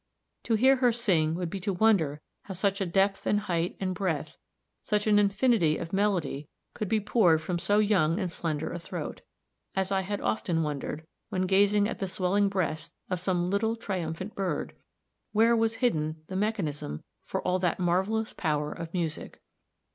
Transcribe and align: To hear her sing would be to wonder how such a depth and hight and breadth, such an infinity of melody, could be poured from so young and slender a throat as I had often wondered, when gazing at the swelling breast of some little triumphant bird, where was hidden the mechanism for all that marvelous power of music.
To 0.45 0.55
hear 0.55 0.77
her 0.77 0.91
sing 0.91 1.35
would 1.35 1.51
be 1.51 1.59
to 1.59 1.71
wonder 1.73 2.21
how 2.45 2.55
such 2.55 2.81
a 2.81 2.87
depth 2.87 3.27
and 3.27 3.41
hight 3.41 3.77
and 3.79 3.93
breadth, 3.93 4.35
such 4.81 5.05
an 5.05 5.19
infinity 5.19 5.77
of 5.77 5.93
melody, 5.93 6.49
could 6.73 6.89
be 6.89 6.99
poured 6.99 7.39
from 7.43 7.59
so 7.59 7.77
young 7.77 8.19
and 8.19 8.31
slender 8.31 8.71
a 8.73 8.79
throat 8.79 9.21
as 9.75 9.91
I 9.91 10.01
had 10.01 10.19
often 10.19 10.63
wondered, 10.63 11.05
when 11.29 11.45
gazing 11.45 11.87
at 11.87 11.99
the 11.99 12.07
swelling 12.07 12.49
breast 12.49 12.95
of 13.11 13.19
some 13.19 13.51
little 13.51 13.75
triumphant 13.75 14.33
bird, 14.33 14.75
where 15.33 15.55
was 15.55 15.75
hidden 15.75 16.23
the 16.25 16.35
mechanism 16.35 17.03
for 17.27 17.39
all 17.43 17.59
that 17.59 17.77
marvelous 17.77 18.33
power 18.33 18.71
of 18.71 18.95
music. 18.95 19.39